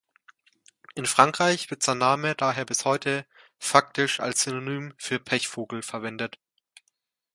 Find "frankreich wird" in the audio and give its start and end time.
1.05-1.83